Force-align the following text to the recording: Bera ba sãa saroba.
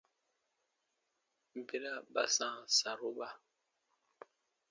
Bera 1.65 1.93
ba 2.13 2.23
sãa 2.35 2.57
saroba. 2.77 3.29